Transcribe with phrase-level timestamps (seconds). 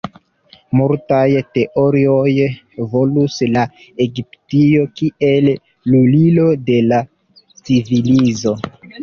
[0.79, 1.25] Multaj
[1.57, 2.31] teorioj
[2.93, 3.65] volus la
[4.07, 5.51] Egiptio kiel
[5.93, 7.01] lulilo de la
[7.45, 8.59] civilizo.